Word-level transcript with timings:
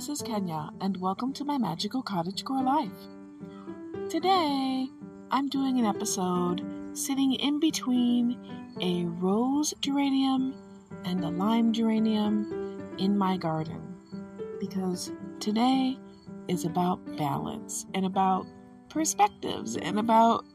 this 0.00 0.08
is 0.08 0.22
Kenya, 0.22 0.70
and 0.80 0.96
welcome 0.96 1.30
to 1.30 1.44
my 1.44 1.58
magical 1.58 2.02
cottagecore 2.02 2.64
life. 2.64 4.08
Today, 4.08 4.88
I'm 5.30 5.46
doing 5.50 5.78
an 5.78 5.84
episode 5.84 6.62
sitting 6.94 7.34
in 7.34 7.60
between 7.60 8.38
a 8.80 9.04
rose 9.20 9.74
geranium 9.82 10.54
and 11.04 11.22
a 11.22 11.28
lime 11.28 11.74
geranium 11.74 12.96
in 12.96 13.18
my 13.18 13.36
garden 13.36 13.94
because 14.58 15.12
today 15.38 15.98
is 16.48 16.64
about 16.64 17.04
balance 17.18 17.84
and 17.92 18.06
about 18.06 18.46
perspectives 18.88 19.76
and 19.76 19.98
about 19.98 20.46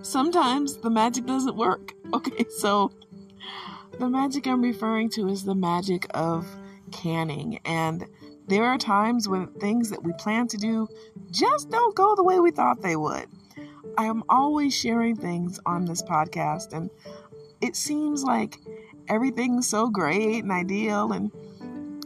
sometimes 0.00 0.78
the 0.78 0.90
magic 0.90 1.24
doesn't 1.24 1.54
work. 1.54 1.94
Okay, 2.14 2.44
so 2.58 2.90
the 4.00 4.08
magic 4.08 4.48
I'm 4.48 4.60
referring 4.60 5.08
to 5.10 5.28
is 5.28 5.44
the 5.44 5.54
magic 5.54 6.04
of 6.14 6.48
canning. 6.90 7.58
And 7.64 8.06
there 8.48 8.64
are 8.64 8.78
times 8.78 9.28
when 9.28 9.46
things 9.54 9.90
that 9.90 10.02
we 10.02 10.12
plan 10.14 10.48
to 10.48 10.56
do 10.56 10.88
just 11.30 11.70
don't 11.70 11.94
go 11.94 12.14
the 12.14 12.24
way 12.24 12.40
we 12.40 12.50
thought 12.50 12.82
they 12.82 12.96
would. 12.96 13.26
I 13.96 14.06
am 14.06 14.24
always 14.28 14.74
sharing 14.74 15.16
things 15.16 15.60
on 15.66 15.84
this 15.84 16.02
podcast, 16.02 16.72
and 16.72 16.90
it 17.60 17.76
seems 17.76 18.24
like 18.24 18.58
everything's 19.08 19.68
so 19.68 19.88
great 19.88 20.42
and 20.42 20.52
ideal, 20.52 21.12
and 21.12 21.30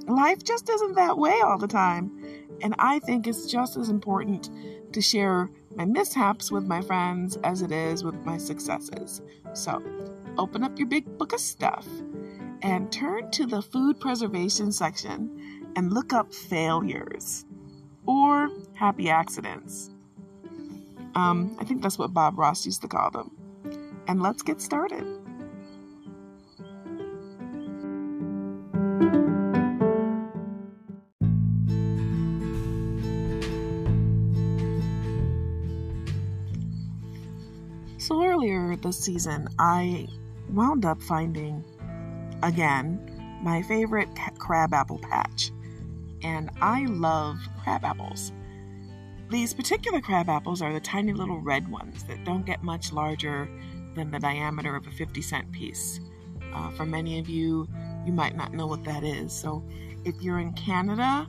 life 0.06 0.42
just 0.42 0.68
isn't 0.68 0.94
that 0.96 1.18
way 1.18 1.40
all 1.40 1.58
the 1.58 1.68
time. 1.68 2.10
And 2.62 2.74
I 2.78 2.98
think 3.00 3.26
it's 3.26 3.50
just 3.50 3.76
as 3.76 3.88
important 3.88 4.50
to 4.92 5.00
share 5.00 5.50
my 5.74 5.84
mishaps 5.84 6.50
with 6.50 6.64
my 6.64 6.80
friends 6.80 7.36
as 7.44 7.62
it 7.62 7.70
is 7.70 8.02
with 8.02 8.14
my 8.24 8.38
successes. 8.38 9.20
So, 9.52 9.82
open 10.38 10.64
up 10.64 10.78
your 10.78 10.88
big 10.88 11.18
book 11.18 11.32
of 11.32 11.40
stuff 11.40 11.86
and 12.62 12.90
turn 12.90 13.30
to 13.32 13.46
the 13.46 13.60
food 13.60 14.00
preservation 14.00 14.72
section 14.72 15.65
and 15.76 15.92
look 15.92 16.12
up 16.12 16.32
failures 16.34 17.44
or 18.06 18.50
happy 18.74 19.10
accidents. 19.10 19.90
Um, 21.14 21.56
I 21.60 21.64
think 21.64 21.82
that's 21.82 21.98
what 21.98 22.12
Bob 22.12 22.38
Ross 22.38 22.64
used 22.66 22.82
to 22.82 22.88
call 22.88 23.10
them. 23.10 23.30
And 24.08 24.22
let's 24.22 24.42
get 24.42 24.60
started. 24.60 25.04
So 37.98 38.22
earlier 38.24 38.76
this 38.76 38.98
season, 38.98 39.48
I 39.58 40.06
wound 40.50 40.84
up 40.84 41.02
finding 41.02 41.64
again 42.42 43.40
my 43.42 43.62
favorite 43.62 44.08
crabapple 44.38 44.98
patch. 44.98 45.50
And 46.22 46.50
I 46.60 46.86
love 46.86 47.38
crab 47.62 47.84
apples. 47.84 48.32
These 49.28 49.54
particular 49.54 50.00
crab 50.00 50.28
apples 50.28 50.62
are 50.62 50.72
the 50.72 50.80
tiny 50.80 51.12
little 51.12 51.40
red 51.40 51.68
ones 51.68 52.04
that 52.04 52.24
don't 52.24 52.46
get 52.46 52.62
much 52.62 52.92
larger 52.92 53.48
than 53.94 54.10
the 54.10 54.20
diameter 54.20 54.76
of 54.76 54.86
a 54.86 54.90
50 54.90 55.20
cent 55.20 55.50
piece. 55.52 56.00
Uh, 56.54 56.70
for 56.70 56.86
many 56.86 57.18
of 57.18 57.28
you, 57.28 57.66
you 58.04 58.12
might 58.12 58.36
not 58.36 58.54
know 58.54 58.66
what 58.66 58.84
that 58.84 59.02
is. 59.02 59.32
So 59.32 59.64
if 60.04 60.14
you're 60.22 60.38
in 60.38 60.52
Canada, 60.52 61.26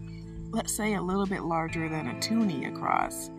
let's 0.51 0.73
say 0.73 0.93
a 0.93 1.01
little 1.01 1.25
bit 1.25 1.41
larger 1.41 1.89
than 1.89 2.07
a 2.07 2.19
toonie 2.21 2.65
across. 2.65 3.31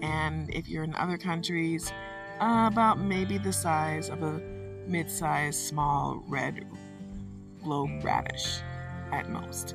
And 0.00 0.52
if 0.54 0.68
you're 0.68 0.84
in 0.84 0.94
other 0.94 1.18
countries, 1.18 1.92
uh, 2.40 2.68
about 2.70 2.98
maybe 2.98 3.38
the 3.38 3.52
size 3.52 4.08
of 4.10 4.22
a 4.22 4.40
mid 4.86 5.10
sized 5.10 5.60
small 5.60 6.22
red 6.28 6.66
globe 7.62 8.04
radish 8.04 8.60
at 9.12 9.28
most. 9.30 9.74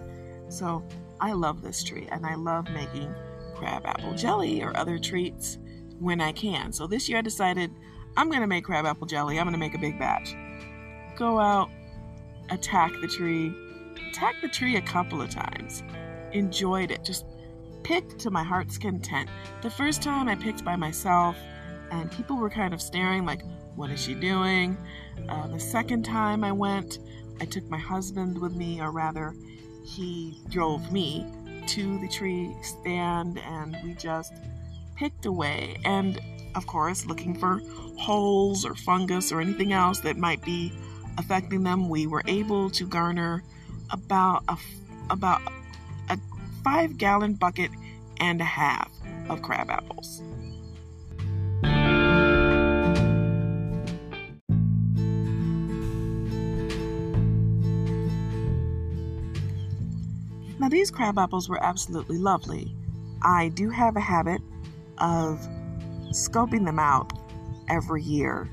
So 0.49 0.83
I 1.21 1.33
love 1.33 1.61
this 1.61 1.83
tree 1.83 2.07
and 2.11 2.25
I 2.25 2.35
love 2.35 2.69
making 2.71 3.13
crab 3.55 3.85
apple 3.85 4.13
jelly 4.15 4.61
or 4.61 4.75
other 4.77 4.97
treats 4.97 5.57
when 5.99 6.21
I 6.21 6.31
can. 6.31 6.71
So 6.71 6.87
this 6.87 7.09
year 7.09 7.17
I 7.17 7.21
decided 7.21 7.71
I'm 8.15 8.29
going 8.29 8.41
to 8.41 8.47
make 8.47 8.63
crab 8.63 8.85
apple 8.85 9.07
jelly. 9.07 9.37
I'm 9.37 9.45
going 9.45 9.53
to 9.53 9.59
make 9.59 9.75
a 9.75 9.79
big 9.79 9.99
batch. 9.99 10.35
Go 11.17 11.39
out, 11.39 11.69
attack 12.49 12.91
the 13.01 13.07
tree, 13.07 13.53
attack 14.09 14.35
the 14.41 14.47
tree 14.47 14.77
a 14.77 14.81
couple 14.81 15.21
of 15.21 15.29
times. 15.29 15.83
Enjoyed 16.31 16.91
it. 16.91 17.03
Just 17.03 17.25
picked 17.83 18.19
to 18.19 18.31
my 18.31 18.43
heart's 18.43 18.77
content. 18.77 19.29
The 19.61 19.69
first 19.69 20.01
time 20.01 20.29
I 20.29 20.35
picked 20.35 20.63
by 20.63 20.75
myself, 20.75 21.35
and 21.91 22.11
people 22.11 22.37
were 22.37 22.49
kind 22.49 22.73
of 22.73 22.81
staring 22.81 23.25
like, 23.25 23.41
what 23.75 23.89
is 23.89 24.01
she 24.01 24.13
doing? 24.13 24.77
Uh, 25.27 25.47
the 25.47 25.59
second 25.59 26.03
time 26.03 26.43
I 26.43 26.51
went, 26.51 26.99
I 27.41 27.45
took 27.45 27.63
my 27.69 27.77
husband 27.77 28.37
with 28.39 28.55
me, 28.55 28.81
or 28.81 28.91
rather, 28.91 29.33
he 29.83 30.39
drove 30.49 30.91
me 30.91 31.25
to 31.67 31.99
the 31.99 32.07
tree 32.07 32.53
stand 32.61 33.39
and 33.39 33.77
we 33.83 33.93
just 33.93 34.33
picked 34.95 35.25
away. 35.25 35.77
And 35.85 36.19
of 36.55 36.67
course, 36.67 37.05
looking 37.05 37.35
for 37.35 37.61
holes 37.97 38.65
or 38.65 38.75
fungus 38.75 39.31
or 39.31 39.41
anything 39.41 39.73
else 39.73 39.99
that 40.01 40.17
might 40.17 40.43
be 40.43 40.71
affecting 41.17 41.63
them, 41.63 41.89
we 41.89 42.07
were 42.07 42.23
able 42.27 42.69
to 42.71 42.87
garner 42.87 43.43
about 43.91 44.43
a 44.47 44.57
about 45.09 45.41
a 46.09 46.17
five 46.63 46.97
gallon 46.97 47.33
bucket 47.33 47.71
and 48.19 48.41
a 48.41 48.45
half 48.45 48.91
of 49.29 49.41
crab 49.41 49.69
apples. 49.69 50.21
Now, 60.69 60.73
these 60.75 60.91
crab 60.91 61.17
apples 61.17 61.49
were 61.49 61.63
absolutely 61.63 62.19
lovely. 62.19 62.75
I 63.23 63.49
do 63.49 63.71
have 63.71 63.95
a 63.95 63.99
habit 63.99 64.39
of 64.99 65.39
scoping 66.11 66.63
them 66.63 66.77
out 66.77 67.11
every 67.69 68.03
year 68.03 68.47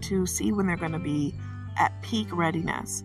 to 0.00 0.26
see 0.26 0.50
when 0.50 0.66
they're 0.66 0.76
going 0.76 0.90
to 0.90 0.98
be 0.98 1.36
at 1.78 1.92
peak 2.02 2.26
readiness. 2.32 3.04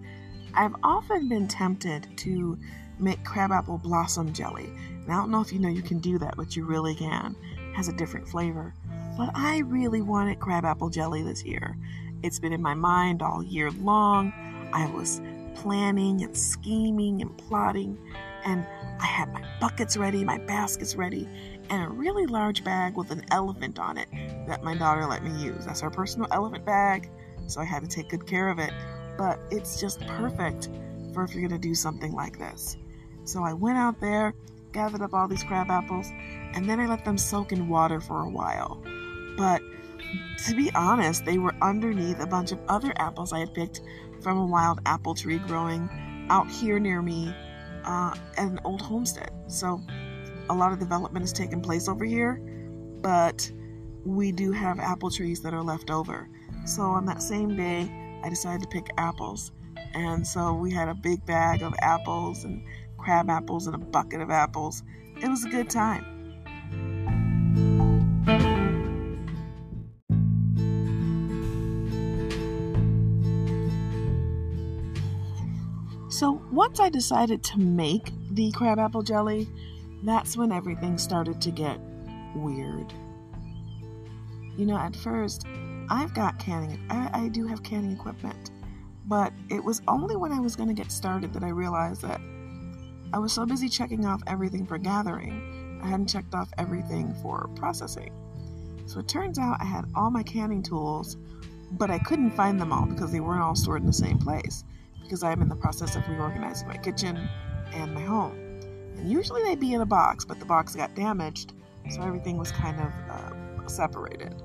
I've 0.55 0.73
often 0.81 1.29
been 1.29 1.47
tempted 1.47 2.07
to 2.17 2.57
make 2.97 3.23
crabapple 3.23 3.77
blossom 3.77 4.33
jelly. 4.33 4.71
And 4.89 5.11
I 5.11 5.17
don't 5.17 5.29
know 5.29 5.41
if 5.41 5.53
you 5.53 5.59
know 5.59 5.69
you 5.69 5.83
can 5.83 5.99
do 5.99 6.17
that, 6.17 6.35
but 6.35 6.55
you 6.55 6.65
really 6.65 6.95
can. 6.95 7.35
It 7.59 7.75
has 7.75 7.89
a 7.89 7.93
different 7.93 8.27
flavor. 8.27 8.73
But 9.19 9.29
I 9.35 9.59
really 9.59 10.01
wanted 10.01 10.39
crabapple 10.39 10.89
jelly 10.89 11.21
this 11.21 11.45
year. 11.45 11.77
It's 12.23 12.39
been 12.39 12.53
in 12.53 12.63
my 12.63 12.73
mind 12.73 13.21
all 13.21 13.43
year 13.43 13.69
long. 13.69 14.33
I 14.73 14.89
was 14.89 15.21
planning 15.53 16.23
and 16.23 16.35
scheming 16.35 17.21
and 17.21 17.37
plotting 17.37 17.99
and 18.45 18.65
I 18.99 19.05
had 19.05 19.31
my 19.31 19.43
buckets 19.59 19.97
ready, 19.97 20.23
my 20.23 20.37
baskets 20.39 20.95
ready, 20.95 21.27
and 21.69 21.83
a 21.83 21.89
really 21.89 22.25
large 22.25 22.63
bag 22.63 22.95
with 22.95 23.11
an 23.11 23.23
elephant 23.31 23.79
on 23.79 23.97
it 23.97 24.07
that 24.47 24.63
my 24.63 24.75
daughter 24.75 25.05
let 25.05 25.23
me 25.23 25.31
use. 25.43 25.65
That's 25.65 25.81
her 25.81 25.89
personal 25.89 26.27
elephant 26.31 26.65
bag, 26.65 27.09
so 27.47 27.61
I 27.61 27.65
had 27.65 27.83
to 27.83 27.87
take 27.87 28.09
good 28.09 28.25
care 28.25 28.49
of 28.49 28.59
it. 28.59 28.71
But 29.17 29.39
it's 29.51 29.79
just 29.79 29.99
perfect 30.07 30.69
for 31.13 31.23
if 31.23 31.33
you're 31.33 31.47
going 31.47 31.59
to 31.59 31.67
do 31.67 31.75
something 31.75 32.13
like 32.13 32.37
this. 32.37 32.77
So 33.23 33.43
I 33.43 33.53
went 33.53 33.77
out 33.77 33.99
there, 33.99 34.33
gathered 34.71 35.01
up 35.01 35.13
all 35.13 35.27
these 35.27 35.43
crab 35.43 35.69
apples, 35.69 36.07
and 36.53 36.69
then 36.69 36.79
I 36.79 36.87
let 36.87 37.03
them 37.03 37.17
soak 37.17 37.51
in 37.51 37.67
water 37.67 37.99
for 37.99 38.21
a 38.21 38.29
while. 38.29 38.81
But 39.37 39.61
to 40.45 40.55
be 40.55 40.71
honest, 40.73 41.25
they 41.25 41.37
were 41.37 41.55
underneath 41.61 42.19
a 42.19 42.27
bunch 42.27 42.51
of 42.51 42.59
other 42.69 42.93
apples 42.97 43.33
I 43.33 43.39
had 43.39 43.53
picked 43.53 43.81
from 44.21 44.37
a 44.37 44.45
wild 44.45 44.79
apple 44.85 45.15
tree 45.15 45.39
growing 45.39 45.89
out 46.29 46.49
here 46.49 46.79
near 46.79 47.01
me 47.01 47.33
uh, 47.87 48.13
an 48.37 48.59
old 48.63 48.81
homestead. 48.81 49.31
So 49.47 49.81
a 50.49 50.53
lot 50.53 50.71
of 50.71 50.79
development 50.79 51.23
has 51.23 51.33
taken 51.33 51.61
place 51.61 51.87
over 51.87 52.05
here, 52.05 52.35
but 53.01 53.49
we 54.05 54.31
do 54.31 54.51
have 54.51 54.79
apple 54.79 55.09
trees 55.09 55.41
that 55.41 55.53
are 55.53 55.63
left 55.63 55.89
over. 55.89 56.29
So 56.65 56.83
on 56.83 57.05
that 57.05 57.21
same 57.21 57.55
day, 57.55 57.89
I 58.23 58.29
decided 58.29 58.61
to 58.61 58.67
pick 58.67 58.89
apples. 58.97 59.51
And 59.93 60.25
so 60.27 60.53
we 60.53 60.71
had 60.71 60.89
a 60.89 60.93
big 60.93 61.25
bag 61.25 61.63
of 61.63 61.73
apples 61.79 62.43
and 62.43 62.63
crab 62.97 63.29
apples 63.29 63.67
and 63.67 63.75
a 63.75 63.79
bucket 63.79 64.21
of 64.21 64.29
apples. 64.29 64.83
It 65.21 65.29
was 65.29 65.45
a 65.45 65.49
good 65.49 65.69
time. 65.69 66.16
Once 76.57 76.79
I 76.79 76.89
decided 76.89 77.43
to 77.43 77.59
make 77.59 78.11
the 78.31 78.51
crabapple 78.51 79.03
jelly, 79.03 79.47
that's 80.01 80.35
when 80.35 80.51
everything 80.51 80.97
started 80.97 81.39
to 81.39 81.51
get 81.51 81.79
weird. 82.33 82.91
You 84.57 84.65
know, 84.65 84.75
at 84.75 84.95
first, 84.95 85.45
I've 85.91 86.15
got 86.15 86.39
canning, 86.39 86.83
I, 86.89 87.25
I 87.25 87.27
do 87.27 87.45
have 87.45 87.61
canning 87.61 87.91
equipment, 87.91 88.49
but 89.05 89.33
it 89.51 89.63
was 89.63 89.83
only 89.87 90.15
when 90.15 90.31
I 90.31 90.39
was 90.39 90.55
going 90.55 90.67
to 90.67 90.73
get 90.73 90.91
started 90.91 91.31
that 91.33 91.43
I 91.43 91.49
realized 91.49 92.01
that 92.01 92.19
I 93.13 93.19
was 93.19 93.33
so 93.33 93.45
busy 93.45 93.69
checking 93.69 94.07
off 94.07 94.23
everything 94.25 94.65
for 94.65 94.79
gathering, 94.79 95.79
I 95.83 95.87
hadn't 95.87 96.09
checked 96.09 96.33
off 96.33 96.49
everything 96.57 97.13
for 97.21 97.51
processing. 97.55 98.11
So 98.87 98.99
it 98.99 99.07
turns 99.07 99.37
out 99.37 99.61
I 99.61 99.65
had 99.65 99.85
all 99.93 100.09
my 100.09 100.23
canning 100.23 100.63
tools, 100.63 101.17
but 101.73 101.91
I 101.91 101.99
couldn't 101.99 102.31
find 102.31 102.59
them 102.59 102.73
all 102.73 102.87
because 102.87 103.11
they 103.11 103.19
weren't 103.19 103.43
all 103.43 103.55
stored 103.55 103.81
in 103.81 103.87
the 103.87 103.93
same 103.93 104.17
place 104.17 104.63
because 105.07 105.23
I 105.23 105.31
am 105.31 105.41
in 105.41 105.47
the 105.47 105.55
process 105.55 105.95
of 105.95 106.07
reorganizing 106.09 106.67
my 106.67 106.75
kitchen 106.75 107.29
and 107.73 107.93
my 107.93 108.01
home. 108.01 108.37
And 108.97 109.09
usually 109.09 109.41
they'd 109.43 109.59
be 109.59 109.73
in 109.73 109.81
a 109.81 109.85
box, 109.85 110.25
but 110.25 110.39
the 110.39 110.45
box 110.45 110.75
got 110.75 110.95
damaged, 110.95 111.53
so 111.89 112.01
everything 112.01 112.37
was 112.37 112.51
kind 112.51 112.79
of 112.79 112.91
uh, 113.09 113.67
separated. 113.67 114.35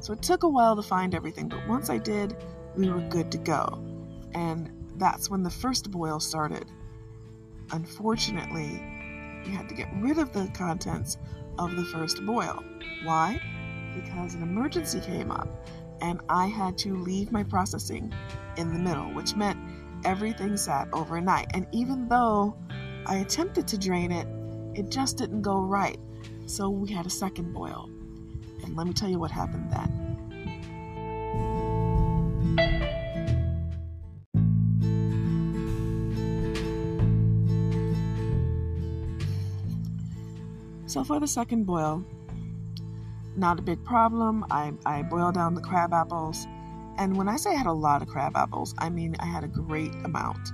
So 0.00 0.14
it 0.14 0.22
took 0.22 0.42
a 0.42 0.48
while 0.48 0.74
to 0.74 0.82
find 0.82 1.14
everything, 1.14 1.48
but 1.48 1.66
once 1.68 1.90
I 1.90 1.98
did, 1.98 2.36
we 2.76 2.88
were 2.88 3.00
good 3.00 3.30
to 3.32 3.38
go. 3.38 3.82
And 4.32 4.70
that's 4.96 5.28
when 5.28 5.42
the 5.42 5.50
first 5.50 5.90
boil 5.90 6.18
started. 6.18 6.70
Unfortunately, 7.72 8.82
we 9.44 9.52
had 9.52 9.68
to 9.68 9.74
get 9.74 9.88
rid 10.00 10.18
of 10.18 10.32
the 10.32 10.50
contents 10.54 11.18
of 11.58 11.76
the 11.76 11.84
first 11.84 12.24
boil. 12.24 12.64
Why? 13.04 13.40
Because 13.94 14.34
an 14.34 14.42
emergency 14.42 15.00
came 15.00 15.30
up 15.30 15.48
and 16.00 16.20
I 16.28 16.46
had 16.46 16.76
to 16.78 16.96
leave 16.96 17.32
my 17.32 17.42
processing 17.42 18.12
in 18.56 18.72
the 18.72 18.78
middle, 18.78 19.12
which 19.14 19.34
meant 19.34 19.55
everything 20.06 20.56
sat 20.56 20.88
overnight. 20.92 21.48
And 21.52 21.66
even 21.72 22.08
though 22.08 22.56
I 23.04 23.16
attempted 23.16 23.66
to 23.68 23.76
drain 23.78 24.12
it, 24.12 24.26
it 24.74 24.90
just 24.90 25.18
didn't 25.18 25.42
go 25.42 25.60
right. 25.60 25.98
So 26.46 26.70
we 26.70 26.92
had 26.92 27.04
a 27.06 27.10
second 27.10 27.52
boil. 27.52 27.90
And 28.62 28.76
let 28.76 28.86
me 28.86 28.92
tell 28.92 29.10
you 29.10 29.18
what 29.18 29.30
happened 29.30 29.70
then. 29.70 30.06
So 40.86 41.02
for 41.04 41.20
the 41.20 41.26
second 41.26 41.64
boil, 41.64 42.04
not 43.36 43.58
a 43.58 43.62
big 43.62 43.84
problem. 43.84 44.46
I, 44.50 44.72
I 44.86 45.02
boiled 45.02 45.34
down 45.34 45.54
the 45.54 45.60
crab 45.60 45.92
apples. 45.92 46.46
And 46.98 47.16
when 47.16 47.28
I 47.28 47.36
say 47.36 47.50
I 47.50 47.54
had 47.54 47.66
a 47.66 47.72
lot 47.72 48.02
of 48.02 48.08
crab 48.08 48.36
apples, 48.36 48.74
I 48.78 48.88
mean 48.88 49.16
I 49.20 49.26
had 49.26 49.44
a 49.44 49.48
great 49.48 49.92
amount. 50.04 50.50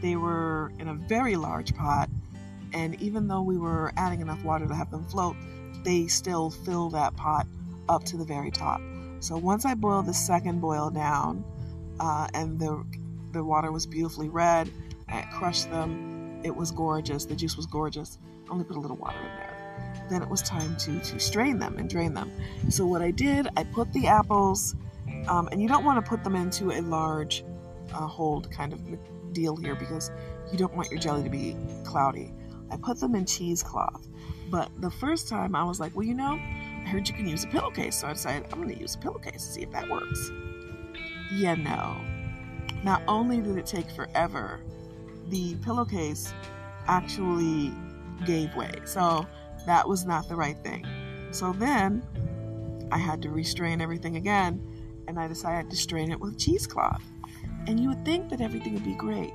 They 0.00 0.16
were 0.16 0.72
in 0.78 0.88
a 0.88 0.94
very 0.94 1.36
large 1.36 1.74
pot, 1.74 2.10
and 2.72 3.00
even 3.00 3.28
though 3.28 3.42
we 3.42 3.56
were 3.56 3.92
adding 3.96 4.20
enough 4.20 4.42
water 4.44 4.66
to 4.66 4.74
have 4.74 4.90
them 4.90 5.04
float, 5.04 5.36
they 5.84 6.06
still 6.06 6.50
fill 6.50 6.90
that 6.90 7.16
pot 7.16 7.46
up 7.88 8.04
to 8.04 8.16
the 8.16 8.24
very 8.24 8.50
top. 8.50 8.80
So 9.20 9.36
once 9.36 9.64
I 9.64 9.74
boiled 9.74 10.06
the 10.06 10.14
second 10.14 10.60
boil 10.60 10.90
down, 10.90 11.44
uh, 12.00 12.28
and 12.34 12.58
the 12.58 12.84
the 13.32 13.44
water 13.44 13.72
was 13.72 13.86
beautifully 13.86 14.28
red, 14.28 14.70
I 15.08 15.22
crushed 15.32 15.70
them. 15.70 16.40
It 16.42 16.54
was 16.54 16.70
gorgeous. 16.70 17.24
The 17.24 17.36
juice 17.36 17.56
was 17.56 17.66
gorgeous. 17.66 18.18
I 18.46 18.52
only 18.52 18.64
put 18.64 18.76
a 18.76 18.80
little 18.80 18.96
water 18.96 19.18
in 19.18 19.24
there 19.24 19.54
then 20.08 20.22
it 20.22 20.28
was 20.28 20.42
time 20.42 20.76
to 20.76 20.98
to 21.00 21.18
strain 21.18 21.58
them 21.58 21.78
and 21.78 21.88
drain 21.88 22.14
them. 22.14 22.30
So 22.68 22.86
what 22.86 23.02
I 23.02 23.10
did, 23.10 23.48
I 23.56 23.64
put 23.64 23.92
the 23.92 24.06
apples, 24.06 24.74
um, 25.28 25.48
and 25.52 25.60
you 25.60 25.68
don't 25.68 25.84
want 25.84 26.02
to 26.02 26.08
put 26.08 26.24
them 26.24 26.36
into 26.36 26.70
a 26.70 26.80
large 26.80 27.44
uh, 27.92 28.06
hold 28.06 28.50
kind 28.50 28.72
of 28.72 28.80
deal 29.32 29.56
here 29.56 29.74
because 29.74 30.10
you 30.50 30.58
don't 30.58 30.74
want 30.74 30.90
your 30.90 31.00
jelly 31.00 31.22
to 31.22 31.30
be 31.30 31.56
cloudy. 31.84 32.32
I 32.70 32.76
put 32.76 32.98
them 33.00 33.14
in 33.14 33.26
cheesecloth, 33.26 34.08
but 34.50 34.70
the 34.80 34.90
first 34.90 35.28
time 35.28 35.54
I 35.54 35.64
was 35.64 35.80
like, 35.80 35.94
well, 35.94 36.06
you 36.06 36.14
know, 36.14 36.32
I 36.32 36.88
heard 36.88 37.08
you 37.08 37.14
can 37.14 37.28
use 37.28 37.44
a 37.44 37.48
pillowcase, 37.48 38.00
so 38.00 38.08
I 38.08 38.12
decided 38.12 38.46
I'm 38.52 38.62
going 38.62 38.74
to 38.74 38.80
use 38.80 38.94
a 38.94 38.98
pillowcase 38.98 39.46
to 39.46 39.52
see 39.52 39.62
if 39.62 39.70
that 39.72 39.88
works. 39.88 40.30
Yeah, 41.32 41.54
no. 41.54 41.96
Not 42.82 43.02
only 43.08 43.40
did 43.40 43.56
it 43.56 43.66
take 43.66 43.90
forever, 43.90 44.60
the 45.28 45.54
pillowcase 45.56 46.32
actually 46.86 47.72
gave 48.26 48.54
way. 48.54 48.72
So 48.84 49.26
that 49.66 49.88
was 49.88 50.04
not 50.04 50.28
the 50.28 50.36
right 50.36 50.56
thing. 50.58 50.86
So 51.30 51.52
then 51.52 52.02
I 52.92 52.98
had 52.98 53.22
to 53.22 53.30
restrain 53.30 53.80
everything 53.80 54.16
again, 54.16 54.60
and 55.08 55.18
I 55.18 55.28
decided 55.28 55.70
to 55.70 55.76
strain 55.76 56.10
it 56.10 56.20
with 56.20 56.38
cheesecloth. 56.38 57.02
And 57.66 57.80
you 57.80 57.88
would 57.88 58.04
think 58.04 58.28
that 58.30 58.40
everything 58.40 58.74
would 58.74 58.84
be 58.84 58.94
great. 58.94 59.32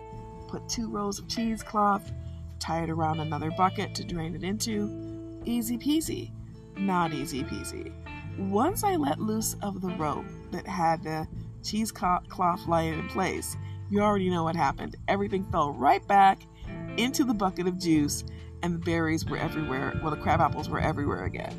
Put 0.47 0.67
two 0.69 0.89
rolls 0.89 1.19
of 1.19 1.27
cheesecloth, 1.27 2.11
tie 2.59 2.83
it 2.83 2.89
around 2.89 3.19
another 3.19 3.51
bucket 3.51 3.95
to 3.95 4.03
drain 4.03 4.35
it 4.35 4.43
into. 4.43 5.41
Easy 5.45 5.77
peasy. 5.77 6.31
Not 6.77 7.13
easy 7.13 7.43
peasy. 7.43 7.93
Once 8.37 8.83
I 8.83 8.95
let 8.95 9.19
loose 9.19 9.55
of 9.61 9.81
the 9.81 9.89
rope 9.95 10.25
that 10.51 10.67
had 10.67 11.03
the 11.03 11.27
cheesecloth 11.63 12.67
lying 12.67 12.99
in 12.99 13.07
place, 13.09 13.57
you 13.89 14.01
already 14.01 14.29
know 14.29 14.43
what 14.43 14.55
happened. 14.55 14.95
Everything 15.07 15.45
fell 15.51 15.73
right 15.73 16.05
back 16.07 16.41
into 16.97 17.23
the 17.23 17.33
bucket 17.33 17.67
of 17.67 17.79
juice 17.79 18.23
and 18.61 18.75
the 18.75 18.79
berries 18.79 19.25
were 19.25 19.37
everywhere. 19.37 19.99
Well, 20.01 20.11
the 20.11 20.17
crab 20.17 20.41
apples 20.41 20.69
were 20.69 20.79
everywhere 20.79 21.25
again. 21.25 21.53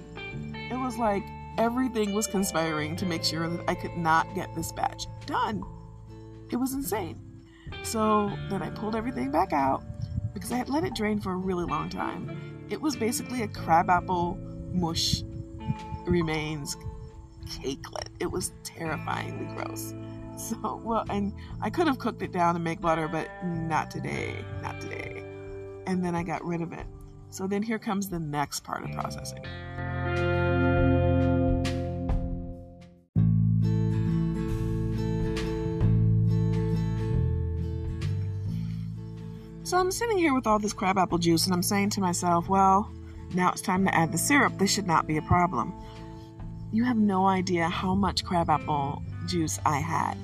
It 0.70 0.78
was 0.78 0.96
like 0.96 1.24
everything 1.60 2.12
was 2.12 2.26
conspiring 2.26 2.96
to 2.96 3.06
make 3.06 3.22
sure 3.22 3.48
that 3.48 3.68
I 3.68 3.74
could 3.74 3.96
not 3.96 4.34
get 4.34 4.52
this 4.54 4.72
batch 4.72 5.06
done. 5.26 5.62
It 6.50 6.56
was 6.56 6.72
insane. 6.72 7.20
So 7.84 8.32
then 8.48 8.62
I 8.62 8.70
pulled 8.70 8.96
everything 8.96 9.30
back 9.30 9.52
out 9.52 9.84
because 10.34 10.50
I 10.50 10.56
had 10.56 10.68
let 10.68 10.82
it 10.82 10.94
drain 10.94 11.20
for 11.20 11.32
a 11.32 11.36
really 11.36 11.64
long 11.64 11.88
time. 11.88 12.66
It 12.70 12.80
was 12.80 12.96
basically 12.96 13.42
a 13.42 13.48
crabapple 13.48 14.36
mush 14.72 15.22
remains 16.04 16.76
cakelet. 17.46 18.08
It 18.18 18.30
was 18.30 18.52
terrifyingly 18.64 19.54
gross. 19.54 19.94
So, 20.40 20.80
well, 20.82 21.04
and 21.10 21.34
I 21.60 21.68
could 21.68 21.86
have 21.86 21.98
cooked 21.98 22.22
it 22.22 22.32
down 22.32 22.54
and 22.54 22.64
make 22.64 22.80
butter, 22.80 23.08
but 23.08 23.28
not 23.44 23.90
today. 23.90 24.42
Not 24.62 24.80
today 24.80 25.22
and 25.90 26.04
then 26.04 26.14
I 26.14 26.22
got 26.22 26.44
rid 26.44 26.60
of 26.62 26.72
it. 26.72 26.86
So 27.30 27.46
then 27.46 27.62
here 27.62 27.78
comes 27.78 28.08
the 28.08 28.20
next 28.20 28.60
part 28.60 28.84
of 28.84 28.92
processing. 28.92 29.44
So 39.70 39.78
I'm 39.78 39.92
sitting 39.92 40.18
here 40.18 40.34
with 40.34 40.48
all 40.48 40.58
this 40.58 40.72
crabapple 40.72 41.18
juice 41.18 41.44
and 41.44 41.54
I'm 41.54 41.62
saying 41.62 41.90
to 41.90 42.00
myself, 42.00 42.48
well, 42.48 42.90
now 43.34 43.52
it's 43.52 43.60
time 43.60 43.84
to 43.84 43.94
add 43.94 44.10
the 44.10 44.18
syrup. 44.18 44.58
This 44.58 44.72
should 44.72 44.88
not 44.88 45.06
be 45.06 45.16
a 45.16 45.22
problem. 45.22 45.72
You 46.72 46.82
have 46.82 46.96
no 46.96 47.28
idea 47.28 47.68
how 47.68 47.94
much 47.94 48.24
crabapple 48.24 49.00
juice 49.28 49.60
I 49.64 49.78
had. 49.78 50.16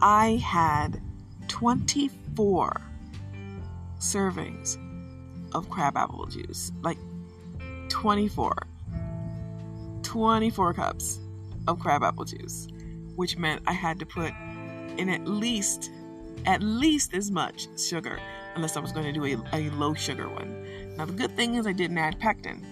I 0.00 0.36
had 0.36 1.02
24 1.48 2.80
servings 3.98 4.78
of 5.52 5.68
crabapple 5.68 6.26
juice. 6.26 6.70
Like 6.80 6.98
24. 7.88 8.56
24 10.04 10.74
cups 10.74 11.18
of 11.66 11.80
crabapple 11.80 12.26
juice, 12.26 12.68
which 13.16 13.38
meant 13.38 13.60
I 13.66 13.72
had 13.72 13.98
to 13.98 14.06
put 14.06 14.32
in 14.98 15.08
at 15.08 15.26
least 15.26 15.90
at 16.46 16.62
least 16.62 17.12
as 17.12 17.32
much 17.32 17.66
sugar 17.76 18.20
unless 18.54 18.76
I 18.76 18.80
was 18.80 18.92
going 18.92 19.06
to 19.06 19.12
do 19.12 19.24
a, 19.24 19.56
a 19.56 19.70
low 19.70 19.94
sugar 19.94 20.28
one. 20.28 20.96
Now 20.96 21.04
the 21.04 21.12
good 21.12 21.34
thing 21.36 21.54
is 21.56 21.66
I 21.66 21.72
didn't 21.72 21.98
add 21.98 22.18
pectin, 22.20 22.64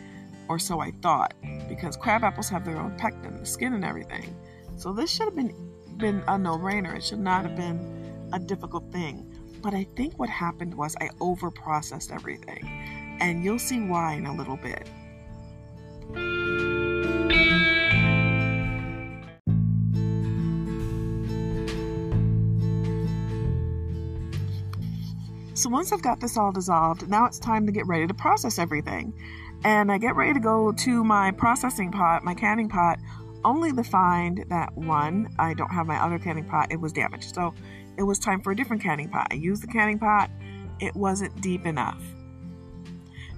or 0.49 0.59
so 0.59 0.81
I 0.81 0.93
thought, 1.03 1.35
because 1.69 1.97
crab 1.97 2.25
apples 2.25 2.49
have 2.49 2.65
their 2.65 2.79
own 2.79 2.97
pectin, 2.97 3.41
the 3.41 3.47
skin 3.47 3.73
and 3.75 3.85
everything. 3.85 4.37
So 4.77 4.93
this 4.93 5.11
should 5.11 5.27
have 5.27 5.37
been 5.37 5.55
been 5.99 6.23
a 6.27 6.39
no-brainer. 6.39 6.97
It 6.97 7.05
should 7.05 7.21
not 7.21 7.45
have 7.45 7.57
been 7.57 8.29
a 8.33 8.39
difficult 8.39 8.91
thing. 8.93 9.29
But 9.61 9.75
I 9.75 9.87
think 9.97 10.19
what 10.19 10.29
happened 10.29 10.75
was 10.75 10.97
I 11.01 11.09
overprocessed 11.21 12.13
everything. 12.13 12.67
And 13.21 13.45
you'll 13.45 13.61
see 13.61 13.81
why 13.81 14.15
in 14.15 14.27
a 14.27 14.35
little 14.35 14.57
bit. 14.57 14.89
So 25.63 25.71
once 25.71 25.93
I've 25.93 26.03
got 26.03 26.19
this 26.19 26.37
all 26.37 26.51
dissolved, 26.51 27.09
now 27.09 27.25
it's 27.25 27.39
time 27.39 27.67
to 27.67 27.73
get 27.73 27.87
ready 27.87 28.09
to 28.09 28.15
process 28.15 28.59
everything. 28.59 29.15
And 29.63 29.93
I 29.93 29.99
get 29.99 30.17
ready 30.17 30.35
to 30.35 30.41
go 30.41 30.73
to 30.73 31.05
my 31.05 31.31
processing 31.31 31.93
pot, 31.93 32.25
my 32.25 32.35
canning 32.35 32.69
pot, 32.69 32.99
only 33.45 33.71
to 33.71 33.85
find 33.85 34.45
that 34.49 34.77
one, 34.77 35.33
I 35.39 35.55
don't 35.55 35.71
have 35.71 35.87
my 35.87 36.03
other 36.03 36.19
canning 36.19 36.47
pot, 36.47 36.73
it 36.73 36.81
was 36.81 36.93
damaged. 36.93 37.33
So 37.33 37.55
it 37.97 38.03
was 38.03 38.19
time 38.19 38.41
for 38.41 38.51
a 38.51 38.57
different 38.57 38.83
canning 38.83 39.09
pot. 39.09 39.29
I 39.31 39.35
used 39.37 39.63
the 39.63 39.69
canning 39.69 40.01
pot, 40.01 40.33
it 40.81 40.97
wasn't 40.97 41.41
deep 41.41 41.65
enough 41.65 42.03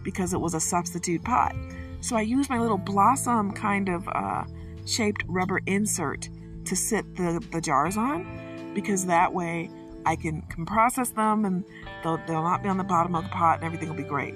because 0.02 0.32
it 0.32 0.40
was 0.40 0.54
a 0.54 0.60
substitute 0.60 1.22
pot. 1.24 1.54
So 2.00 2.16
I 2.16 2.22
used 2.22 2.48
my 2.48 2.58
little 2.58 2.78
blossom 2.78 3.52
kind 3.52 3.90
of 3.90 4.08
uh, 4.08 4.44
shaped 4.86 5.24
rubber 5.26 5.60
insert 5.66 6.30
to 6.64 6.74
sit 6.74 7.16
the, 7.16 7.46
the 7.52 7.60
jars 7.60 7.98
on 7.98 8.72
because 8.74 9.04
that 9.04 9.30
way 9.30 9.68
I 10.06 10.16
can, 10.16 10.42
can 10.42 10.66
process 10.66 11.10
them 11.10 11.44
and 11.44 11.64
they'll, 12.02 12.18
they'll 12.26 12.42
not 12.42 12.62
be 12.62 12.68
on 12.68 12.78
the 12.78 12.84
bottom 12.84 13.14
of 13.14 13.24
the 13.24 13.30
pot 13.30 13.56
and 13.56 13.64
everything 13.64 13.88
will 13.88 13.96
be 13.96 14.02
great. 14.02 14.34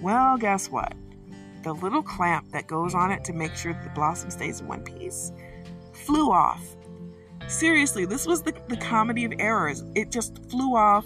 Well, 0.00 0.36
guess 0.36 0.70
what? 0.70 0.94
The 1.62 1.72
little 1.72 2.02
clamp 2.02 2.50
that 2.52 2.66
goes 2.66 2.94
on 2.94 3.10
it 3.10 3.24
to 3.24 3.32
make 3.32 3.54
sure 3.54 3.72
the 3.72 3.90
blossom 3.90 4.30
stays 4.30 4.60
in 4.60 4.66
one 4.66 4.82
piece 4.82 5.32
flew 5.92 6.30
off 6.30 6.74
Seriously, 7.48 8.06
this 8.06 8.26
was 8.26 8.42
the, 8.42 8.54
the 8.68 8.76
comedy 8.76 9.24
of 9.24 9.32
errors. 9.38 9.84
It 9.94 10.10
just 10.10 10.50
flew 10.50 10.76
off 10.76 11.04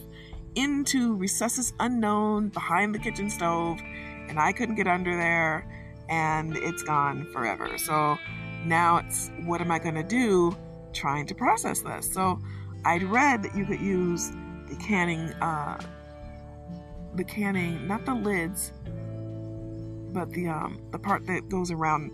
into 0.54 1.16
recesses 1.16 1.72
unknown 1.80 2.48
behind 2.50 2.94
the 2.94 2.98
kitchen 2.98 3.28
stove, 3.28 3.78
and 4.28 4.38
I 4.38 4.52
couldn't 4.52 4.76
get 4.76 4.86
under 4.86 5.16
there, 5.16 5.66
and 6.08 6.56
it's 6.56 6.82
gone 6.82 7.26
forever. 7.32 7.76
So 7.78 8.18
now 8.64 8.98
it's 8.98 9.30
what 9.44 9.60
am 9.60 9.70
I 9.70 9.78
going 9.78 9.96
to 9.96 10.02
do 10.02 10.56
trying 10.92 11.26
to 11.26 11.34
process 11.34 11.80
this? 11.80 12.12
So 12.12 12.40
I'd 12.84 13.02
read 13.02 13.42
that 13.42 13.56
you 13.56 13.64
could 13.64 13.80
use 13.80 14.30
the 14.68 14.76
canning, 14.76 15.32
uh, 15.42 15.78
the 17.14 17.24
canning, 17.24 17.86
not 17.86 18.04
the 18.04 18.14
lids, 18.14 18.72
but 20.12 20.30
the 20.32 20.48
um 20.48 20.80
the 20.90 20.98
part 20.98 21.26
that 21.26 21.48
goes 21.48 21.70
around 21.70 22.12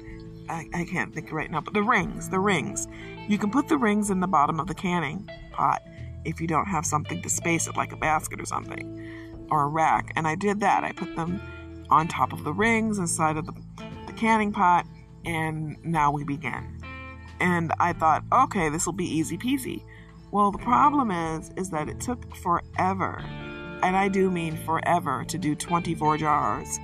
I, 0.49 0.69
I 0.75 0.85
can't 0.85 1.15
think 1.15 1.33
right 1.33 1.51
now, 1.51 1.61
but 1.61 1.75
the 1.75 1.83
rings, 1.83 2.29
the 2.29 2.41
rings. 2.41 2.87
You 3.29 3.39
can 3.39 3.51
put 3.51 3.69
the 3.69 3.79
rings 3.79 4.11
in 4.11 4.21
the 4.21 4.27
bottom 4.27 4.61
of 4.61 4.67
the 4.67 4.75
canning 4.75 5.29
pot 5.53 5.83
if 6.25 6.41
you 6.41 6.47
don't 6.47 6.67
have 6.67 6.85
something 6.85 7.23
to 7.23 7.29
space 7.29 7.67
it, 7.67 7.77
like 7.77 7.93
a 7.93 7.97
basket 7.97 8.41
or 8.41 8.47
something, 8.47 9.47
or 9.51 9.63
a 9.63 9.67
rack. 9.67 10.13
And 10.17 10.27
I 10.27 10.35
did 10.35 10.61
that. 10.61 10.85
I 10.85 10.93
put 10.93 11.15
them 11.17 11.41
on 11.91 12.09
top 12.09 12.33
of 12.33 12.45
the 12.45 12.53
rings 12.53 12.99
inside 12.99 13.37
of 13.37 13.47
the, 13.47 13.53
the 14.07 14.13
canning 14.15 14.53
pot, 14.53 14.87
and 15.25 15.77
now 15.85 16.11
we 16.11 16.25
begin. 16.25 16.81
And 17.41 17.73
I 17.79 17.93
thought, 17.93 18.25
okay, 18.33 18.69
this 18.69 18.87
will 18.87 18.93
be 18.93 19.07
easy 19.07 19.37
peasy. 19.37 19.83
Well, 20.35 20.51
the 20.51 20.59
problem 20.59 21.13
is, 21.13 21.53
is 21.57 21.71
that 21.71 21.89
it 21.89 22.01
took 22.01 22.35
forever, 22.35 23.23
and 23.85 23.97
I 23.97 24.09
do 24.09 24.33
mean 24.33 24.57
forever, 24.57 25.25
to 25.29 25.39
do 25.39 25.55
24 25.55 26.19
jars 26.19 26.81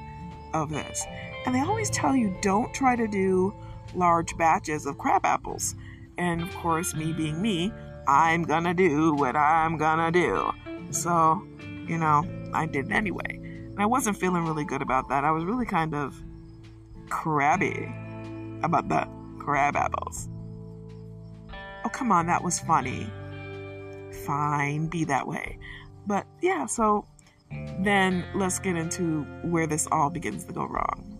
of 0.54 0.70
this. 0.70 1.04
And 1.44 1.52
they 1.52 1.58
always 1.58 1.90
tell 1.90 2.14
you 2.14 2.32
don't 2.42 2.72
try 2.72 2.94
to 2.94 3.08
do 3.08 3.52
large 3.92 4.36
batches 4.36 4.86
of 4.86 4.98
crab 4.98 5.26
apples. 5.26 5.74
And 6.16 6.42
of 6.42 6.54
course, 6.58 6.94
me 6.94 7.12
being 7.12 7.42
me, 7.42 7.72
I'm 8.06 8.44
gonna 8.44 8.72
do 8.72 9.14
what 9.14 9.34
I'm 9.34 9.76
gonna 9.76 10.12
do. 10.12 10.52
So, 10.90 11.42
you 11.88 11.98
know, 11.98 12.22
I 12.54 12.66
did 12.66 12.86
it 12.86 12.92
anyway. 12.92 13.40
And 13.42 13.80
I 13.80 13.86
wasn't 13.86 14.16
feeling 14.16 14.44
really 14.44 14.64
good 14.64 14.80
about 14.80 15.08
that. 15.08 15.24
I 15.24 15.32
was 15.32 15.42
really 15.42 15.66
kind 15.66 15.92
of 15.92 16.22
crabby 17.08 17.92
about 18.62 18.88
the 18.88 19.08
crab 19.40 19.74
apples. 19.74 20.28
Oh, 21.84 21.88
come 21.88 22.12
on, 22.12 22.26
that 22.26 22.44
was 22.44 22.60
funny. 22.60 23.10
Fine, 24.30 24.86
be 24.86 25.02
that 25.06 25.26
way. 25.26 25.58
But 26.06 26.24
yeah, 26.40 26.66
so 26.66 27.04
then 27.80 28.24
let's 28.32 28.60
get 28.60 28.76
into 28.76 29.24
where 29.42 29.66
this 29.66 29.88
all 29.90 30.08
begins 30.08 30.44
to 30.44 30.52
go 30.52 30.66
wrong. 30.66 31.18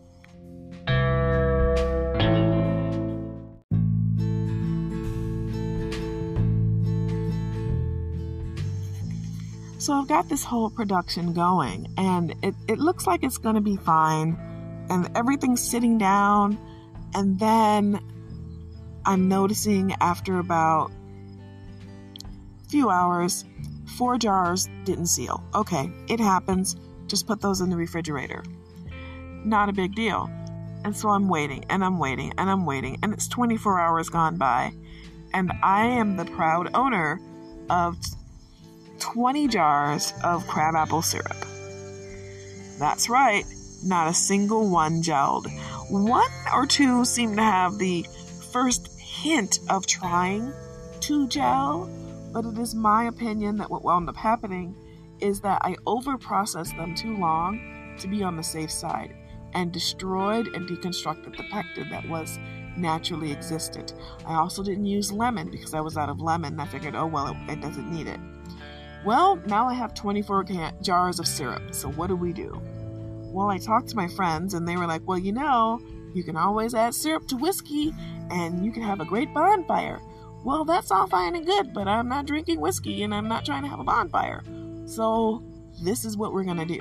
So 9.81 9.95
I've 9.95 10.07
got 10.07 10.29
this 10.29 10.45
whole 10.45 10.71
production 10.71 11.33
going, 11.33 11.93
and 11.99 12.37
it, 12.45 12.55
it 12.69 12.79
looks 12.79 13.09
like 13.09 13.25
it's 13.25 13.39
going 13.39 13.57
to 13.57 13.61
be 13.61 13.75
fine, 13.75 14.39
and 14.89 15.11
everything's 15.17 15.69
sitting 15.69 15.99
down, 15.99 16.57
and 17.15 17.41
then 17.41 18.01
I'm 19.05 19.29
noticing 19.29 19.97
after 20.01 20.39
about 20.39 20.93
few 22.71 22.89
hours, 22.91 23.45
four 23.99 24.17
jars 24.17 24.69
didn't 24.85 25.07
seal. 25.07 25.43
Okay, 25.55 25.91
it 26.09 26.21
happens. 26.21 26.77
Just 27.07 27.27
put 27.27 27.41
those 27.41 27.61
in 27.61 27.71
the 27.71 27.77
refrigerator. 27.77 28.45
Not 29.45 29.69
a 29.69 29.73
big 29.73 29.95
deal. 29.95 30.31
And 30.85 30.97
so 30.97 31.11
I'm 31.11 31.29
waiting, 31.29 31.65
and 31.69 31.85
I'm 31.85 31.99
waiting, 31.99 32.33
and 32.39 32.49
I'm 32.49 32.65
waiting, 32.65 32.99
and 33.03 33.13
it's 33.13 33.29
24 33.29 33.79
hours 33.79 34.09
gone 34.09 34.37
by, 34.37 34.73
and 35.35 35.53
I 35.63 35.85
am 35.87 36.17
the 36.17 36.25
proud 36.25 36.71
owner 36.75 37.21
of 37.69 37.99
20 38.99 39.49
jars 39.49 40.15
of 40.25 40.47
crabapple 40.47 41.03
syrup. 41.03 41.37
That's 42.79 43.11
right, 43.11 43.45
not 43.85 44.09
a 44.09 44.15
single 44.15 44.71
one 44.71 45.03
gelled. 45.03 45.47
One 45.91 46.31
or 46.55 46.67
two 46.67 47.05
seem 47.05 47.37
to 47.37 47.43
have 47.43 47.79
the 47.79 48.07
first 48.53 48.89
hint 48.99 49.59
of 49.69 49.87
trying 49.87 50.53
to 51.01 51.29
gel, 51.29 51.91
but 52.33 52.45
it 52.45 52.59
is 52.59 52.75
my 52.75 53.05
opinion 53.05 53.57
that 53.57 53.71
what 53.71 53.85
wound 53.85 54.09
up 54.09 54.17
happening 54.17 54.75
is 55.21 55.41
that 55.41 55.61
I 55.63 55.75
overprocessed 55.87 56.77
them 56.77 56.95
too 56.95 57.17
long 57.17 57.97
to 57.99 58.09
be 58.09 58.23
on 58.23 58.37
the 58.37 58.43
safe 58.43 58.71
side 58.71 59.15
and 59.53 59.73
destroyed 59.73 60.49
and 60.49 60.69
deconstructed 60.69 61.37
the 61.37 61.45
pectin 61.51 61.91
that 61.91 62.09
was 62.09 62.39
naturally 62.77 63.33
existed. 63.33 63.93
I 64.25 64.35
also 64.35 64.63
didn't 64.63 64.87
use 64.87 65.13
lemon 65.13 65.51
because 65.51 65.75
I 65.75 65.81
was 65.81 65.97
out 65.97 66.09
of 66.09 66.21
lemon. 66.21 66.59
I 66.61 66.67
figured, 66.67 66.95
oh 66.95 67.07
well, 67.07 67.29
it, 67.29 67.53
it 67.53 67.61
doesn't 67.61 67.91
need 67.91 68.07
it. 68.07 68.21
Well, 69.05 69.37
now 69.47 69.67
I 69.69 69.75
have 69.75 69.95
24 69.95 70.45
can- 70.45 70.75
jars 70.83 71.19
of 71.19 71.27
syrup, 71.27 71.75
so 71.75 71.91
what 71.91 72.09
do 72.09 72.17
we 72.17 72.33
do? 72.33 72.61
Well, 73.33 73.49
I 73.49 73.59
talked 73.59 73.89
to 73.89 73.97
my 73.97 74.09
friends, 74.09 74.55
and 74.55 74.67
they 74.67 74.77
were 74.77 74.87
like, 74.87 75.03
well, 75.07 75.19
you 75.19 75.33
know, 75.33 75.81
you 76.13 76.23
can 76.23 76.37
always 76.37 76.75
add 76.75 76.95
syrup 76.95 77.27
to 77.29 77.37
whiskey, 77.37 77.95
and 78.31 78.65
you 78.65 78.73
can 78.73 78.83
have 78.83 79.01
a 79.01 79.05
great 79.05 79.33
bonfire. 79.33 80.01
Well, 80.43 80.65
that's 80.65 80.91
all 80.91 81.07
fine 81.07 81.37
and 81.37 81.47
good, 81.47 81.75
but 81.75 81.87
I'm 81.87 82.09
not 82.09 82.27
drinking 82.27 82.61
whiskey, 82.61 83.03
and 83.03 83.15
I'm 83.15 83.29
not 83.29 83.45
trying 83.45 83.63
to 83.63 83.69
have 83.69 83.81
a 83.81 83.85
bonfire. 83.85 84.43
So, 84.87 85.43
this 85.83 86.05
is 86.05 86.17
what 86.17 86.33
we're 86.33 86.45
gonna 86.45 86.65
do. 86.65 86.81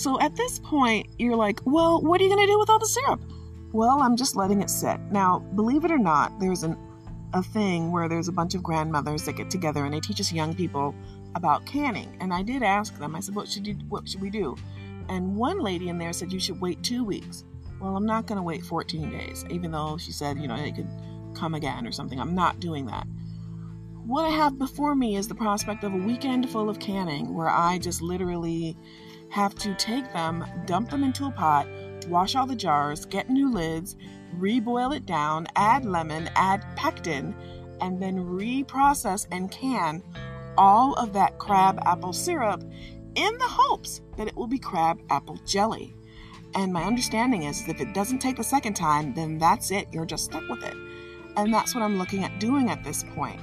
So 0.00 0.18
at 0.18 0.34
this 0.34 0.58
point, 0.60 1.08
you're 1.18 1.36
like, 1.36 1.60
well, 1.66 2.00
what 2.00 2.22
are 2.22 2.24
you 2.24 2.30
going 2.30 2.46
to 2.46 2.50
do 2.50 2.58
with 2.58 2.70
all 2.70 2.78
the 2.78 2.86
syrup? 2.86 3.20
Well, 3.72 4.00
I'm 4.00 4.16
just 4.16 4.34
letting 4.34 4.62
it 4.62 4.70
sit. 4.70 4.98
Now, 5.12 5.40
believe 5.54 5.84
it 5.84 5.90
or 5.90 5.98
not, 5.98 6.40
there's 6.40 6.62
an, 6.62 6.74
a 7.32 7.42
thing 7.42 7.92
where 7.92 8.08
there's 8.08 8.28
a 8.28 8.32
bunch 8.32 8.54
of 8.54 8.62
grandmothers 8.62 9.24
that 9.24 9.36
get 9.36 9.50
together 9.50 9.84
and 9.84 9.94
they 9.94 10.00
teach 10.00 10.20
us 10.20 10.32
young 10.32 10.54
people 10.54 10.94
about 11.34 11.64
canning. 11.66 12.16
And 12.20 12.32
I 12.32 12.42
did 12.42 12.62
ask 12.62 12.98
them, 12.98 13.14
I 13.14 13.20
said, 13.20 13.34
what 13.34 13.48
should, 13.48 13.66
you, 13.66 13.74
what 13.88 14.08
should 14.08 14.20
we 14.20 14.30
do? 14.30 14.56
And 15.08 15.36
one 15.36 15.60
lady 15.60 15.88
in 15.88 15.98
there 15.98 16.12
said, 16.12 16.32
you 16.32 16.40
should 16.40 16.60
wait 16.60 16.82
two 16.82 17.04
weeks. 17.04 17.44
Well, 17.80 17.96
I'm 17.96 18.06
not 18.06 18.26
going 18.26 18.36
to 18.36 18.42
wait 18.42 18.64
14 18.64 19.10
days, 19.10 19.44
even 19.50 19.70
though 19.70 19.96
she 19.96 20.12
said, 20.12 20.38
you 20.38 20.48
know, 20.48 20.56
it 20.56 20.74
could 20.74 20.88
come 21.34 21.54
again 21.54 21.86
or 21.86 21.92
something. 21.92 22.20
I'm 22.20 22.34
not 22.34 22.60
doing 22.60 22.86
that. 22.86 23.06
What 24.04 24.24
I 24.24 24.30
have 24.30 24.58
before 24.58 24.94
me 24.94 25.16
is 25.16 25.28
the 25.28 25.34
prospect 25.34 25.84
of 25.84 25.94
a 25.94 25.96
weekend 25.96 26.50
full 26.50 26.68
of 26.68 26.80
canning 26.80 27.34
where 27.34 27.48
I 27.48 27.78
just 27.78 28.02
literally 28.02 28.76
have 29.30 29.54
to 29.56 29.74
take 29.76 30.12
them, 30.12 30.44
dump 30.66 30.90
them 30.90 31.04
into 31.04 31.26
a 31.26 31.30
pot, 31.30 31.68
wash 32.08 32.34
all 32.34 32.46
the 32.46 32.56
jars, 32.56 33.04
get 33.04 33.30
new 33.30 33.50
lids, 33.52 33.96
reboil 34.38 34.94
it 34.94 35.06
down, 35.06 35.46
add 35.56 35.84
lemon, 35.84 36.28
add 36.34 36.64
pectin, 36.76 37.34
and 37.80 38.00
then 38.00 38.24
reprocess 38.24 39.26
and 39.30 39.50
can 39.50 40.02
all 40.58 40.94
of 40.94 41.12
that 41.12 41.38
crab 41.38 41.78
apple 41.86 42.12
syrup 42.12 42.62
in 43.14 43.38
the 43.38 43.48
hopes 43.48 44.02
that 44.16 44.28
it 44.28 44.36
will 44.36 44.46
be 44.46 44.58
crab 44.58 45.00
apple 45.10 45.38
jelly. 45.46 45.94
And 46.54 46.72
my 46.72 46.82
understanding 46.84 47.44
is 47.44 47.66
if 47.68 47.80
it 47.80 47.94
doesn't 47.94 48.18
take 48.18 48.36
the 48.36 48.44
second 48.44 48.74
time, 48.74 49.14
then 49.14 49.38
that's 49.38 49.70
it, 49.70 49.88
you're 49.92 50.06
just 50.06 50.24
stuck 50.24 50.46
with 50.48 50.62
it. 50.62 50.74
And 51.36 51.54
that's 51.54 51.74
what 51.74 51.82
I'm 51.82 51.98
looking 51.98 52.24
at 52.24 52.40
doing 52.40 52.70
at 52.70 52.82
this 52.82 53.04
point. 53.14 53.40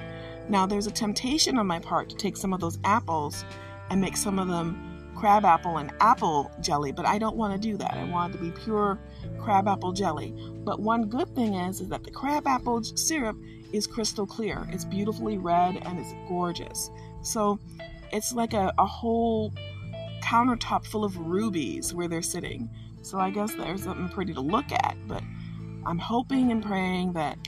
Now, 0.49 0.65
there's 0.65 0.87
a 0.87 0.91
temptation 0.91 1.57
on 1.57 1.67
my 1.67 1.79
part 1.79 2.09
to 2.09 2.15
take 2.15 2.37
some 2.37 2.53
of 2.53 2.59
those 2.59 2.79
apples 2.83 3.45
and 3.89 3.99
make 3.99 4.17
some 4.17 4.39
of 4.39 4.47
them 4.47 4.86
crab 5.17 5.45
apple 5.45 5.77
and 5.77 5.91
apple 5.99 6.51
jelly, 6.61 6.91
but 6.91 7.05
I 7.05 7.17
don't 7.17 7.35
want 7.35 7.53
to 7.53 7.59
do 7.59 7.75
that. 7.77 7.95
I 7.95 8.03
want 8.03 8.33
it 8.33 8.37
to 8.37 8.43
be 8.43 8.51
pure 8.51 8.99
crab 9.39 9.67
apple 9.67 9.91
jelly. 9.91 10.33
But 10.63 10.79
one 10.79 11.09
good 11.09 11.33
thing 11.35 11.55
is, 11.55 11.81
is 11.81 11.89
that 11.89 12.03
the 12.03 12.11
crab 12.11 12.45
apple 12.45 12.83
syrup 12.83 13.35
is 13.73 13.87
crystal 13.87 14.27
clear. 14.27 14.67
It's 14.71 14.85
beautifully 14.85 15.39
red 15.39 15.77
and 15.77 15.97
it's 15.97 16.13
gorgeous. 16.27 16.91
So 17.23 17.59
it's 18.11 18.31
like 18.33 18.53
a, 18.53 18.71
a 18.77 18.85
whole 18.85 19.53
countertop 20.21 20.85
full 20.85 21.03
of 21.03 21.17
rubies 21.17 21.93
where 21.93 22.07
they're 22.07 22.21
sitting. 22.21 22.69
So 23.01 23.19
I 23.19 23.31
guess 23.31 23.55
there's 23.55 23.83
something 23.83 24.09
pretty 24.09 24.33
to 24.35 24.41
look 24.41 24.71
at, 24.71 24.95
but 25.07 25.23
I'm 25.85 25.97
hoping 25.97 26.51
and 26.51 26.63
praying 26.63 27.13
that 27.13 27.39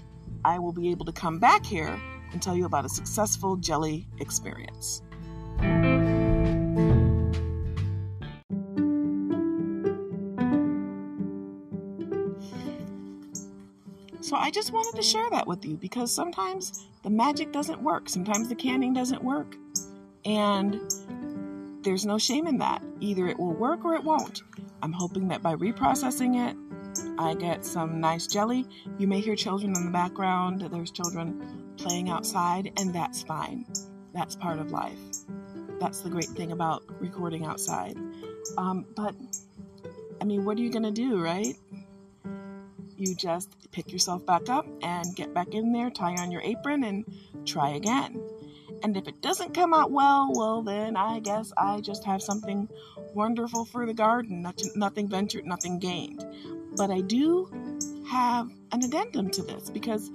I 0.43 0.57
will 0.57 0.73
be 0.73 0.89
able 0.89 1.05
to 1.05 1.11
come 1.11 1.37
back 1.37 1.65
here 1.65 2.01
and 2.31 2.41
tell 2.41 2.55
you 2.55 2.65
about 2.65 2.85
a 2.85 2.89
successful 2.89 3.57
jelly 3.57 4.07
experience. 4.19 5.03
So 14.29 14.35
I 14.35 14.51
just 14.51 14.71
wanted 14.71 14.95
to 14.95 15.01
share 15.01 15.27
that 15.31 15.47
with 15.47 15.65
you 15.65 15.75
because 15.75 16.11
sometimes 16.11 16.85
the 17.01 17.09
magic 17.09 17.51
doesn't 17.51 17.81
work. 17.81 18.07
Sometimes 18.07 18.47
the 18.47 18.53
canning 18.53 18.93
doesn't 18.93 19.23
work. 19.23 19.55
And 20.23 20.79
there's 21.81 22.05
no 22.05 22.19
shame 22.19 22.45
in 22.45 22.59
that. 22.59 22.83
Either 22.99 23.27
it 23.27 23.39
will 23.39 23.55
work 23.55 23.83
or 23.83 23.95
it 23.95 24.03
won't. 24.03 24.43
I'm 24.83 24.91
hoping 24.91 25.29
that 25.29 25.41
by 25.41 25.55
reprocessing 25.55 26.47
it, 26.47 26.55
I 27.17 27.33
get 27.33 27.65
some 27.65 27.99
nice 27.99 28.27
jelly. 28.27 28.67
You 28.99 29.07
may 29.07 29.19
hear 29.19 29.35
children 29.35 29.75
in 29.75 29.85
the 29.85 29.91
background. 29.91 30.61
There's 30.61 30.91
children 30.91 31.73
playing 31.77 32.11
outside, 32.11 32.71
and 32.77 32.93
that's 32.93 33.23
fine. 33.23 33.65
That's 34.13 34.35
part 34.35 34.59
of 34.59 34.71
life. 34.71 34.99
That's 35.79 36.01
the 36.01 36.09
great 36.11 36.29
thing 36.29 36.51
about 36.51 36.83
recording 37.01 37.47
outside. 37.47 37.97
Um, 38.59 38.85
but, 38.95 39.15
I 40.21 40.25
mean, 40.25 40.45
what 40.45 40.59
are 40.59 40.61
you 40.61 40.69
going 40.69 40.83
to 40.83 40.91
do, 40.91 41.19
right? 41.19 41.55
You 42.99 43.15
just 43.15 43.71
pick 43.71 43.91
yourself 43.91 44.25
back 44.25 44.49
up 44.49 44.65
and 44.81 45.15
get 45.15 45.33
back 45.33 45.53
in 45.53 45.71
there, 45.71 45.89
tie 45.89 46.15
on 46.15 46.31
your 46.31 46.41
apron, 46.41 46.83
and 46.83 47.05
try 47.45 47.69
again. 47.69 48.21
And 48.83 48.95
if 48.95 49.07
it 49.07 49.21
doesn't 49.21 49.53
come 49.53 49.73
out 49.73 49.91
well, 49.91 50.31
well, 50.33 50.61
then 50.61 50.95
I 50.95 51.19
guess 51.19 51.51
I 51.57 51.81
just 51.81 52.05
have 52.05 52.21
something 52.21 52.69
wonderful 53.13 53.65
for 53.65 53.85
the 53.85 53.93
garden. 53.93 54.45
Nothing 54.75 55.09
ventured, 55.09 55.45
nothing 55.45 55.79
gained. 55.79 56.25
But 56.77 56.91
I 56.91 57.01
do 57.01 57.49
have 58.07 58.49
an 58.71 58.83
addendum 58.83 59.29
to 59.31 59.41
this 59.41 59.69
because 59.69 60.09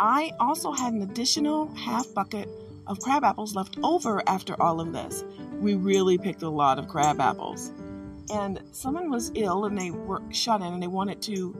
I 0.00 0.32
also 0.40 0.72
had 0.72 0.92
an 0.92 1.02
additional 1.02 1.74
half 1.74 2.12
bucket 2.14 2.48
of 2.86 3.00
crab 3.00 3.24
apples 3.24 3.54
left 3.54 3.76
over 3.82 4.22
after 4.26 4.60
all 4.62 4.80
of 4.80 4.92
this. 4.92 5.24
We 5.60 5.74
really 5.74 6.16
picked 6.16 6.42
a 6.42 6.48
lot 6.48 6.78
of 6.78 6.88
crab 6.88 7.20
apples. 7.20 7.72
And 8.32 8.62
someone 8.72 9.10
was 9.10 9.32
ill 9.34 9.64
and 9.64 9.78
they 9.78 9.90
were 9.90 10.22
shut 10.30 10.60
in 10.60 10.72
and 10.72 10.82
they 10.82 10.86
wanted 10.86 11.20
to 11.22 11.54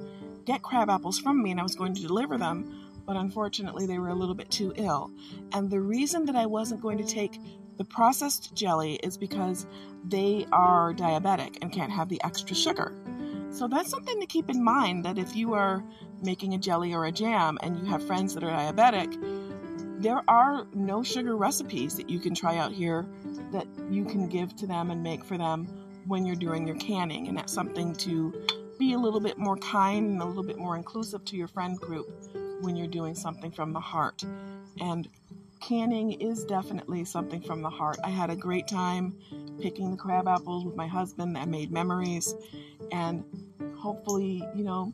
get 0.48 0.62
crab 0.62 0.88
apples 0.88 1.18
from 1.18 1.42
me 1.42 1.50
and 1.50 1.60
I 1.60 1.62
was 1.62 1.76
going 1.76 1.92
to 1.92 2.00
deliver 2.00 2.38
them, 2.38 3.02
but 3.04 3.16
unfortunately 3.16 3.86
they 3.86 3.98
were 3.98 4.08
a 4.08 4.14
little 4.14 4.34
bit 4.34 4.50
too 4.50 4.72
ill. 4.76 5.10
And 5.52 5.68
the 5.68 5.78
reason 5.78 6.24
that 6.24 6.36
I 6.36 6.46
wasn't 6.46 6.80
going 6.80 6.96
to 6.96 7.04
take 7.04 7.38
the 7.76 7.84
processed 7.84 8.54
jelly 8.54 8.94
is 9.02 9.18
because 9.18 9.66
they 10.06 10.46
are 10.50 10.94
diabetic 10.94 11.58
and 11.60 11.70
can't 11.70 11.92
have 11.92 12.08
the 12.08 12.18
extra 12.24 12.56
sugar. 12.56 12.94
So 13.50 13.68
that's 13.68 13.90
something 13.90 14.18
to 14.20 14.26
keep 14.26 14.48
in 14.48 14.64
mind 14.64 15.04
that 15.04 15.18
if 15.18 15.36
you 15.36 15.52
are 15.52 15.84
making 16.22 16.54
a 16.54 16.58
jelly 16.58 16.94
or 16.94 17.04
a 17.04 17.12
jam 17.12 17.58
and 17.62 17.78
you 17.78 17.84
have 17.84 18.06
friends 18.06 18.32
that 18.32 18.42
are 18.42 18.50
diabetic, 18.50 19.12
there 20.00 20.22
are 20.28 20.66
no 20.72 21.02
sugar 21.02 21.36
recipes 21.36 21.94
that 21.96 22.08
you 22.08 22.18
can 22.18 22.34
try 22.34 22.56
out 22.56 22.72
here 22.72 23.04
that 23.52 23.66
you 23.90 24.06
can 24.06 24.28
give 24.28 24.56
to 24.56 24.66
them 24.66 24.90
and 24.90 25.02
make 25.02 25.24
for 25.24 25.36
them 25.36 25.66
when 26.06 26.24
you're 26.24 26.36
doing 26.36 26.66
your 26.66 26.76
canning. 26.76 27.28
And 27.28 27.36
that's 27.36 27.52
something 27.52 27.94
to 27.96 28.32
be 28.78 28.92
a 28.92 28.98
little 28.98 29.20
bit 29.20 29.38
more 29.38 29.56
kind 29.56 30.10
and 30.10 30.22
a 30.22 30.24
little 30.24 30.42
bit 30.42 30.58
more 30.58 30.76
inclusive 30.76 31.24
to 31.26 31.36
your 31.36 31.48
friend 31.48 31.78
group 31.78 32.08
when 32.60 32.76
you're 32.76 32.86
doing 32.86 33.14
something 33.14 33.50
from 33.50 33.72
the 33.72 33.80
heart. 33.80 34.24
And 34.80 35.08
canning 35.60 36.12
is 36.12 36.44
definitely 36.44 37.04
something 37.04 37.40
from 37.40 37.62
the 37.62 37.70
heart. 37.70 37.98
I 38.04 38.10
had 38.10 38.30
a 38.30 38.36
great 38.36 38.68
time 38.68 39.14
picking 39.60 39.90
the 39.90 39.96
crab 39.96 40.28
apples 40.28 40.64
with 40.64 40.76
my 40.76 40.86
husband. 40.86 41.36
I 41.36 41.44
made 41.44 41.70
memories. 41.72 42.34
And 42.92 43.24
hopefully, 43.76 44.42
you 44.54 44.64
know, 44.64 44.92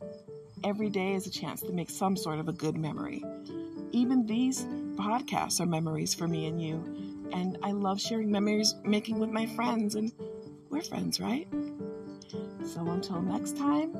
every 0.63 0.89
day 0.89 1.13
is 1.13 1.27
a 1.27 1.31
chance 1.31 1.61
to 1.61 1.71
make 1.71 1.89
some 1.89 2.15
sort 2.15 2.39
of 2.39 2.47
a 2.47 2.53
good 2.53 2.77
memory. 2.77 3.23
Even 3.91 4.25
these 4.25 4.63
podcasts 4.95 5.59
are 5.59 5.65
memories 5.65 6.13
for 6.13 6.27
me 6.27 6.47
and 6.47 6.61
you. 6.61 6.83
And 7.31 7.57
I 7.63 7.71
love 7.71 7.99
sharing 7.99 8.31
memories 8.31 8.75
making 8.83 9.19
with 9.19 9.29
my 9.29 9.45
friends, 9.45 9.95
and 9.95 10.11
we're 10.69 10.81
friends, 10.81 11.19
right? 11.19 11.47
So 12.65 12.89
until 12.89 13.21
next 13.21 13.57
time, 13.57 13.95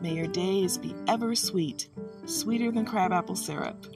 may 0.00 0.14
your 0.14 0.26
days 0.26 0.78
be 0.78 0.94
ever 1.06 1.34
sweet, 1.34 1.88
sweeter 2.24 2.72
than 2.72 2.86
crabapple 2.86 3.36
syrup. 3.36 3.86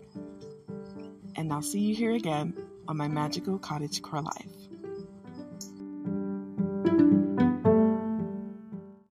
And 1.37 1.53
I'll 1.53 1.63
see 1.63 1.81
you 1.81 1.95
here 1.95 2.13
again 2.13 2.55
on 2.87 2.97
my 2.99 3.09
magical 3.09 3.59
cottage 3.59 4.03
core 4.03 4.23
life. 4.23 4.64